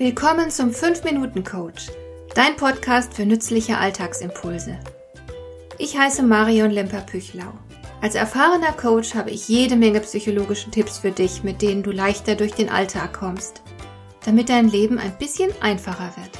Willkommen 0.00 0.50
zum 0.50 0.70
5-Minuten-Coach, 0.70 1.88
dein 2.34 2.56
Podcast 2.56 3.12
für 3.12 3.26
nützliche 3.26 3.76
Alltagsimpulse. 3.76 4.80
Ich 5.76 5.98
heiße 5.98 6.22
Marion 6.22 6.70
Lemper-Püchlau. 6.70 7.52
Als 8.00 8.14
erfahrener 8.14 8.72
Coach 8.72 9.14
habe 9.14 9.30
ich 9.30 9.46
jede 9.48 9.76
Menge 9.76 10.00
psychologische 10.00 10.70
Tipps 10.70 11.00
für 11.00 11.10
dich, 11.10 11.42
mit 11.42 11.60
denen 11.60 11.82
du 11.82 11.90
leichter 11.90 12.34
durch 12.34 12.52
den 12.52 12.70
Alltag 12.70 13.12
kommst, 13.12 13.60
damit 14.24 14.48
dein 14.48 14.70
Leben 14.70 14.98
ein 14.98 15.18
bisschen 15.18 15.50
einfacher 15.60 16.14
wird. 16.16 16.30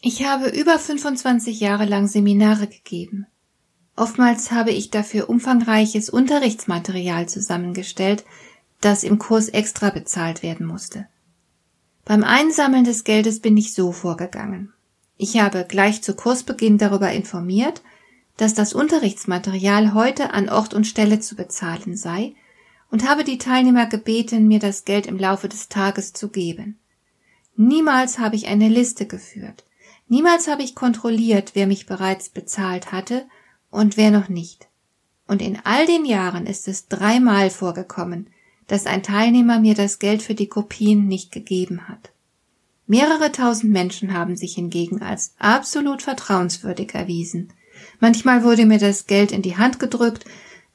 Ich 0.00 0.24
habe 0.24 0.48
über 0.48 0.78
25 0.78 1.60
Jahre 1.60 1.84
lang 1.84 2.06
Seminare 2.06 2.68
gegeben. 2.68 3.26
Oftmals 3.98 4.52
habe 4.52 4.70
ich 4.70 4.90
dafür 4.90 5.28
umfangreiches 5.28 6.08
Unterrichtsmaterial 6.08 7.28
zusammengestellt, 7.28 8.24
das 8.80 9.02
im 9.02 9.18
Kurs 9.18 9.48
extra 9.48 9.90
bezahlt 9.90 10.44
werden 10.44 10.66
musste. 10.66 11.08
Beim 12.04 12.22
Einsammeln 12.22 12.84
des 12.84 13.02
Geldes 13.02 13.40
bin 13.40 13.56
ich 13.56 13.74
so 13.74 13.90
vorgegangen. 13.90 14.72
Ich 15.16 15.40
habe 15.40 15.66
gleich 15.68 16.00
zu 16.00 16.14
Kursbeginn 16.14 16.78
darüber 16.78 17.10
informiert, 17.10 17.82
dass 18.36 18.54
das 18.54 18.72
Unterrichtsmaterial 18.72 19.94
heute 19.94 20.32
an 20.32 20.48
Ort 20.48 20.74
und 20.74 20.86
Stelle 20.86 21.18
zu 21.18 21.34
bezahlen 21.34 21.96
sei 21.96 22.36
und 22.92 23.08
habe 23.08 23.24
die 23.24 23.38
Teilnehmer 23.38 23.86
gebeten, 23.86 24.46
mir 24.46 24.60
das 24.60 24.84
Geld 24.84 25.08
im 25.08 25.18
Laufe 25.18 25.48
des 25.48 25.68
Tages 25.68 26.12
zu 26.12 26.28
geben. 26.28 26.78
Niemals 27.56 28.20
habe 28.20 28.36
ich 28.36 28.46
eine 28.46 28.68
Liste 28.68 29.06
geführt. 29.06 29.64
Niemals 30.06 30.46
habe 30.46 30.62
ich 30.62 30.76
kontrolliert, 30.76 31.50
wer 31.54 31.66
mich 31.66 31.86
bereits 31.86 32.28
bezahlt 32.28 32.92
hatte 32.92 33.26
und 33.70 33.96
wer 33.96 34.10
noch 34.10 34.28
nicht. 34.28 34.68
Und 35.26 35.42
in 35.42 35.58
all 35.64 35.86
den 35.86 36.04
Jahren 36.04 36.46
ist 36.46 36.68
es 36.68 36.88
dreimal 36.88 37.50
vorgekommen, 37.50 38.28
dass 38.66 38.86
ein 38.86 39.02
Teilnehmer 39.02 39.60
mir 39.60 39.74
das 39.74 39.98
Geld 39.98 40.22
für 40.22 40.34
die 40.34 40.48
Kopien 40.48 41.06
nicht 41.06 41.32
gegeben 41.32 41.88
hat. 41.88 42.10
Mehrere 42.86 43.30
tausend 43.32 43.70
Menschen 43.72 44.14
haben 44.14 44.36
sich 44.36 44.54
hingegen 44.54 45.02
als 45.02 45.34
absolut 45.38 46.00
vertrauenswürdig 46.00 46.94
erwiesen. 46.94 47.52
Manchmal 48.00 48.44
wurde 48.44 48.64
mir 48.64 48.78
das 48.78 49.06
Geld 49.06 49.30
in 49.30 49.42
die 49.42 49.58
Hand 49.58 49.78
gedrückt, 49.78 50.24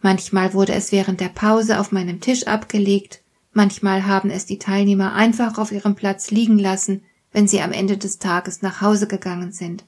manchmal 0.01 0.53
wurde 0.53 0.73
es 0.73 0.91
während 0.91 1.19
der 1.19 1.29
Pause 1.29 1.79
auf 1.79 1.91
meinem 1.91 2.21
Tisch 2.21 2.45
abgelegt, 2.45 3.21
manchmal 3.51 4.05
haben 4.05 4.29
es 4.29 4.45
die 4.45 4.59
Teilnehmer 4.59 5.13
einfach 5.13 5.57
auf 5.57 5.71
ihrem 5.71 5.95
Platz 5.95 6.29
liegen 6.29 6.59
lassen, 6.59 7.03
wenn 7.31 7.47
sie 7.47 7.61
am 7.61 7.71
Ende 7.71 7.97
des 7.97 8.19
Tages 8.19 8.61
nach 8.61 8.81
Hause 8.81 9.07
gegangen 9.07 9.51
sind. 9.51 9.83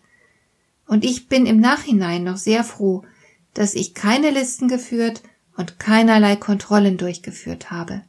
Und 0.87 1.03
ich 1.03 1.27
bin 1.27 1.45
im 1.45 1.59
Nachhinein 1.59 2.23
noch 2.23 2.37
sehr 2.37 2.63
froh, 2.63 3.03
dass 3.53 3.73
ich 3.73 3.93
keine 3.93 4.29
Listen 4.29 4.67
geführt 4.67 5.21
und 5.57 5.79
keinerlei 5.79 6.35
Kontrollen 6.35 6.97
durchgeführt 6.97 7.71
habe. 7.71 8.03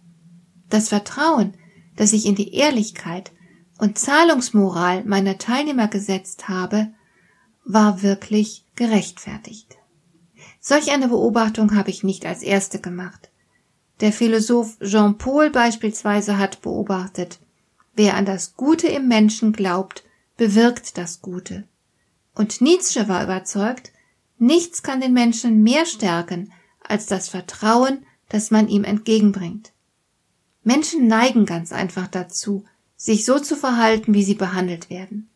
Das 0.69 0.89
Vertrauen, 0.89 1.55
das 1.97 2.13
ich 2.13 2.27
in 2.27 2.35
die 2.35 2.55
Ehrlichkeit 2.55 3.33
und 3.79 3.99
Zahlungsmoral 3.99 5.05
meiner 5.05 5.39
Teilnehmer 5.39 5.89
gesetzt 5.89 6.49
habe, 6.49 6.89
war 7.65 8.03
wirklich 8.03 8.65
gerechtfertigt. 8.75 9.77
Solch 10.61 10.91
eine 10.91 11.09
Beobachtung 11.09 11.77
habe 11.77 11.91
ich 11.91 12.03
nicht 12.03 12.27
als 12.27 12.43
erste 12.43 12.81
gemacht. 12.81 13.31
Der 14.01 14.13
Philosoph 14.13 14.79
Jean 14.81 15.17
Paul 15.17 15.51
beispielsweise 15.51 16.39
hat 16.39 16.61
beobachtet, 16.61 17.39
wer 17.95 18.15
an 18.15 18.27
das 18.27 18.57
Gute 18.57 18.89
im 18.89 19.09
Menschen 19.09 19.53
glaubt, 19.53 20.05
bewirkt 20.37 20.99
das 20.99 21.23
Gute. 21.23 21.65
Und 22.37 22.61
Nietzsche 22.61 23.09
war 23.09 23.25
überzeugt, 23.25 23.93
nichts 24.39 24.83
kann 24.83 25.01
den 25.01 25.15
Menschen 25.15 25.63
mehr 25.63 25.87
stärken 25.87 26.53
als 26.83 27.07
das 27.07 27.29
Vertrauen, 27.29 28.05
das 28.29 28.51
man 28.51 28.69
ihm 28.69 28.85
entgegenbringt. 28.85 29.73
Menschen 30.63 31.07
neigen 31.09 31.47
ganz 31.47 31.73
einfach 31.73 32.07
dazu, 32.07 32.65
sich 32.95 33.25
so 33.25 33.39
zu 33.39 33.57
verhalten, 33.57 34.15
wie 34.15 34.23
sie 34.23 34.35
behandelt 34.35 34.91
werden. 34.91 35.31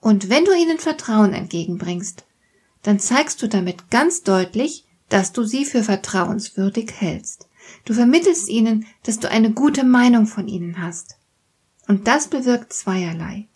Und 0.00 0.30
wenn 0.30 0.44
du 0.44 0.52
ihnen 0.52 0.78
Vertrauen 0.78 1.34
entgegenbringst, 1.34 2.24
dann 2.82 2.98
zeigst 2.98 3.42
du 3.42 3.48
damit 3.48 3.90
ganz 3.90 4.22
deutlich, 4.22 4.86
dass 5.10 5.32
du 5.32 5.44
sie 5.44 5.66
für 5.66 5.84
vertrauenswürdig 5.84 6.92
hältst. 6.98 7.46
Du 7.84 7.92
vermittelst 7.92 8.48
ihnen, 8.48 8.86
dass 9.02 9.18
du 9.18 9.30
eine 9.30 9.52
gute 9.52 9.84
Meinung 9.84 10.26
von 10.26 10.48
ihnen 10.48 10.82
hast. 10.82 11.16
Und 11.88 12.08
das 12.08 12.28
bewirkt 12.28 12.72
zweierlei. 12.72 13.48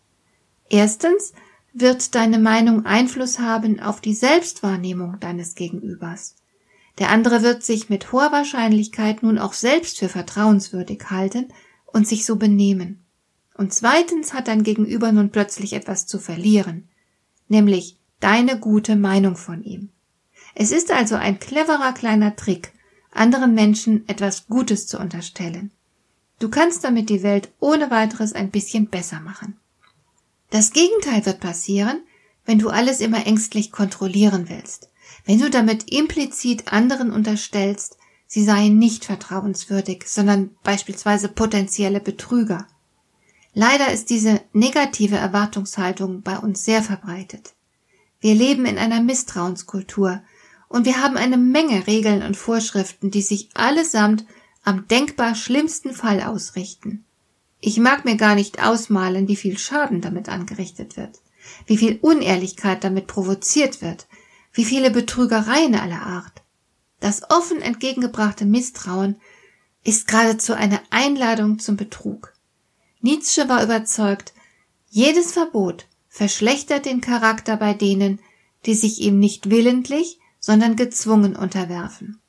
Erstens 0.68 1.32
wird 1.78 2.14
deine 2.14 2.38
Meinung 2.38 2.86
Einfluss 2.86 3.38
haben 3.38 3.80
auf 3.80 4.00
die 4.00 4.14
Selbstwahrnehmung 4.14 5.20
deines 5.20 5.54
Gegenübers. 5.54 6.36
Der 6.98 7.10
andere 7.10 7.42
wird 7.42 7.62
sich 7.62 7.90
mit 7.90 8.12
hoher 8.12 8.32
Wahrscheinlichkeit 8.32 9.22
nun 9.22 9.38
auch 9.38 9.52
selbst 9.52 9.98
für 9.98 10.08
vertrauenswürdig 10.08 11.02
halten 11.10 11.48
und 11.84 12.08
sich 12.08 12.24
so 12.24 12.36
benehmen. 12.36 13.04
Und 13.54 13.74
zweitens 13.74 14.32
hat 14.32 14.48
dein 14.48 14.62
Gegenüber 14.62 15.12
nun 15.12 15.30
plötzlich 15.30 15.74
etwas 15.74 16.06
zu 16.06 16.18
verlieren, 16.18 16.88
nämlich 17.48 17.98
deine 18.20 18.58
gute 18.58 18.96
Meinung 18.96 19.36
von 19.36 19.62
ihm. 19.62 19.90
Es 20.54 20.72
ist 20.72 20.90
also 20.90 21.16
ein 21.16 21.38
cleverer 21.38 21.92
kleiner 21.92 22.36
Trick, 22.36 22.72
anderen 23.10 23.54
Menschen 23.54 24.08
etwas 24.08 24.46
Gutes 24.46 24.86
zu 24.86 24.98
unterstellen. 24.98 25.70
Du 26.38 26.48
kannst 26.48 26.84
damit 26.84 27.10
die 27.10 27.22
Welt 27.22 27.50
ohne 27.60 27.90
weiteres 27.90 28.32
ein 28.32 28.50
bisschen 28.50 28.88
besser 28.88 29.20
machen. 29.20 29.58
Das 30.56 30.70
Gegenteil 30.70 31.26
wird 31.26 31.40
passieren, 31.40 32.00
wenn 32.46 32.58
du 32.58 32.70
alles 32.70 33.02
immer 33.02 33.26
ängstlich 33.26 33.72
kontrollieren 33.72 34.48
willst, 34.48 34.88
wenn 35.26 35.38
du 35.38 35.50
damit 35.50 35.92
implizit 35.92 36.72
anderen 36.72 37.12
unterstellst, 37.12 37.98
sie 38.26 38.42
seien 38.42 38.78
nicht 38.78 39.04
vertrauenswürdig, 39.04 40.04
sondern 40.06 40.56
beispielsweise 40.62 41.28
potenzielle 41.28 42.00
Betrüger. 42.00 42.66
Leider 43.52 43.92
ist 43.92 44.08
diese 44.08 44.40
negative 44.54 45.16
Erwartungshaltung 45.16 46.22
bei 46.22 46.38
uns 46.38 46.64
sehr 46.64 46.82
verbreitet. 46.82 47.52
Wir 48.20 48.34
leben 48.34 48.64
in 48.64 48.78
einer 48.78 49.02
Misstrauenskultur 49.02 50.22
und 50.68 50.86
wir 50.86 51.02
haben 51.02 51.18
eine 51.18 51.36
Menge 51.36 51.86
Regeln 51.86 52.22
und 52.22 52.34
Vorschriften, 52.34 53.10
die 53.10 53.20
sich 53.20 53.50
allesamt 53.52 54.24
am 54.64 54.88
denkbar 54.88 55.34
schlimmsten 55.34 55.92
Fall 55.92 56.22
ausrichten. 56.22 57.04
Ich 57.66 57.80
mag 57.80 58.04
mir 58.04 58.16
gar 58.16 58.36
nicht 58.36 58.62
ausmalen, 58.62 59.26
wie 59.26 59.34
viel 59.34 59.58
Schaden 59.58 60.00
damit 60.00 60.28
angerichtet 60.28 60.96
wird, 60.96 61.18
wie 61.66 61.76
viel 61.76 61.98
Unehrlichkeit 62.00 62.84
damit 62.84 63.08
provoziert 63.08 63.82
wird, 63.82 64.06
wie 64.52 64.64
viele 64.64 64.92
Betrügereien 64.92 65.74
aller 65.74 66.00
Art. 66.00 66.44
Das 67.00 67.28
offen 67.28 67.60
entgegengebrachte 67.60 68.44
Misstrauen 68.46 69.16
ist 69.82 70.06
geradezu 70.06 70.54
eine 70.54 70.78
Einladung 70.90 71.58
zum 71.58 71.76
Betrug. 71.76 72.34
Nietzsche 73.00 73.48
war 73.48 73.64
überzeugt, 73.64 74.32
jedes 74.88 75.32
Verbot 75.32 75.88
verschlechtert 76.08 76.86
den 76.86 77.00
Charakter 77.00 77.56
bei 77.56 77.74
denen, 77.74 78.20
die 78.64 78.76
sich 78.76 79.00
ihm 79.00 79.18
nicht 79.18 79.50
willentlich, 79.50 80.20
sondern 80.38 80.76
gezwungen 80.76 81.34
unterwerfen. 81.34 82.20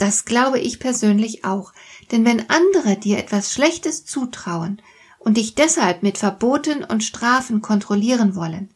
Das 0.00 0.24
glaube 0.24 0.58
ich 0.58 0.80
persönlich 0.80 1.44
auch, 1.44 1.74
denn 2.10 2.24
wenn 2.24 2.48
andere 2.48 2.96
dir 2.96 3.18
etwas 3.18 3.52
Schlechtes 3.52 4.06
zutrauen 4.06 4.80
und 5.18 5.36
dich 5.36 5.54
deshalb 5.54 6.02
mit 6.02 6.16
Verboten 6.16 6.82
und 6.82 7.04
Strafen 7.04 7.60
kontrollieren 7.60 8.34
wollen, 8.34 8.70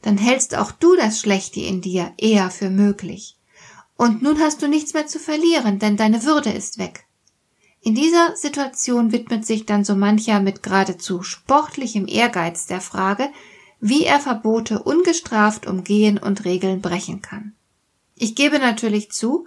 dann 0.00 0.16
hältst 0.16 0.56
auch 0.56 0.72
du 0.72 0.96
das 0.96 1.20
Schlechte 1.20 1.60
in 1.60 1.82
dir 1.82 2.14
eher 2.16 2.48
für 2.48 2.70
möglich. 2.70 3.36
Und 3.98 4.22
nun 4.22 4.40
hast 4.40 4.62
du 4.62 4.66
nichts 4.66 4.94
mehr 4.94 5.06
zu 5.06 5.18
verlieren, 5.18 5.78
denn 5.78 5.98
deine 5.98 6.24
Würde 6.24 6.50
ist 6.50 6.78
weg. 6.78 7.04
In 7.82 7.94
dieser 7.94 8.34
Situation 8.34 9.12
widmet 9.12 9.44
sich 9.44 9.66
dann 9.66 9.84
so 9.84 9.94
mancher 9.94 10.40
mit 10.40 10.62
geradezu 10.62 11.22
sportlichem 11.22 12.08
Ehrgeiz 12.08 12.64
der 12.64 12.80
Frage, 12.80 13.28
wie 13.78 14.04
er 14.04 14.20
Verbote 14.20 14.82
ungestraft 14.82 15.66
umgehen 15.66 16.16
und 16.16 16.46
Regeln 16.46 16.80
brechen 16.80 17.20
kann. 17.20 17.52
Ich 18.16 18.34
gebe 18.34 18.58
natürlich 18.58 19.10
zu, 19.10 19.46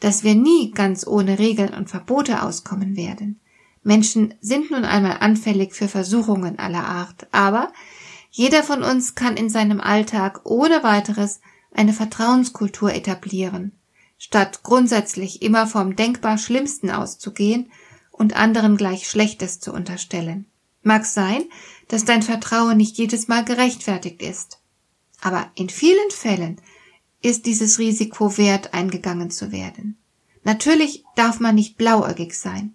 dass 0.00 0.24
wir 0.24 0.34
nie 0.34 0.70
ganz 0.72 1.06
ohne 1.06 1.38
Regeln 1.38 1.74
und 1.74 1.90
Verbote 1.90 2.42
auskommen 2.42 2.96
werden. 2.96 3.40
Menschen 3.82 4.34
sind 4.40 4.70
nun 4.70 4.84
einmal 4.84 5.18
anfällig 5.20 5.74
für 5.74 5.88
Versuchungen 5.88 6.58
aller 6.58 6.84
Art, 6.84 7.28
aber 7.32 7.72
jeder 8.30 8.62
von 8.62 8.82
uns 8.82 9.14
kann 9.14 9.36
in 9.36 9.48
seinem 9.48 9.80
Alltag 9.80 10.40
ohne 10.44 10.82
weiteres 10.82 11.40
eine 11.72 11.92
Vertrauenskultur 11.92 12.92
etablieren, 12.92 13.72
statt 14.18 14.62
grundsätzlich 14.62 15.42
immer 15.42 15.66
vom 15.66 15.96
denkbar 15.96 16.36
Schlimmsten 16.36 16.90
auszugehen 16.90 17.70
und 18.10 18.34
anderen 18.36 18.76
gleich 18.76 19.08
Schlechtes 19.08 19.60
zu 19.60 19.72
unterstellen. 19.72 20.46
Mag 20.82 21.04
sein, 21.06 21.44
dass 21.88 22.04
dein 22.04 22.22
Vertrauen 22.22 22.76
nicht 22.76 22.96
jedes 22.98 23.28
Mal 23.28 23.44
gerechtfertigt 23.44 24.22
ist. 24.22 24.58
Aber 25.20 25.50
in 25.54 25.68
vielen 25.68 26.10
Fällen 26.10 26.60
ist 27.26 27.46
dieses 27.46 27.78
Risiko 27.78 28.38
wert, 28.38 28.72
eingegangen 28.72 29.30
zu 29.30 29.50
werden. 29.50 29.98
Natürlich 30.44 31.04
darf 31.16 31.40
man 31.40 31.56
nicht 31.56 31.76
blauäugig 31.76 32.38
sein. 32.38 32.74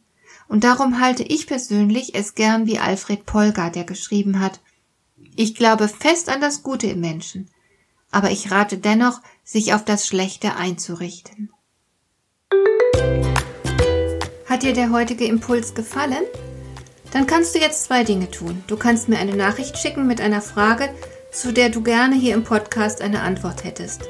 Und 0.50 0.65
darum 0.65 1.00
halte 1.00 1.24
ich 1.24 1.48
persönlich 1.48 2.15
es 2.15 2.36
gern 2.36 2.65
wie 2.65 2.77
Alfred 2.77 3.25
Polgar, 3.25 3.71
der 3.71 3.86
geschrieben 3.86 4.42
hat, 4.42 4.59
ich 5.38 5.56
glaube 5.56 5.88
fest 5.88 6.27
an 6.27 6.42
das 6.42 6.63
Gute 6.63 6.88
im 6.88 7.00
Menschen, 7.00 7.50
aber 8.12 8.31
ich 8.31 8.51
rate 8.51 8.77
dennoch, 8.77 9.21
sich 9.45 9.74
auf 9.74 9.86
das 9.86 10.06
Schlechte 10.06 10.57
einzurichten. 10.57 11.50
Hat 14.48 14.63
dir 14.63 14.74
der 14.74 14.92
heutige 14.92 15.24
Impuls 15.24 15.74
gefallen? 15.74 16.25
Dann 17.13 17.25
kannst 17.25 17.56
du 17.56 17.59
jetzt 17.59 17.86
zwei 17.86 18.03
Dinge 18.03 18.30
tun. 18.30 18.65
Du 18.68 18.75
kannst 18.75 19.07
mir 19.07 19.19
eine 19.19 19.36
Nachricht 19.36 19.77
schicken 19.77 20.07
mit 20.07 20.19
einer 20.19 20.42
Frage, 20.42 20.94
zu 21.31 21.53
der 21.53 21.69
du 21.69 21.81
gerne 21.81 22.15
hier 22.15 22.33
im 22.33 22.44
Podcast 22.44 23.01
eine 23.01 23.21
Antwort 23.21 23.63
hättest. 23.63 24.09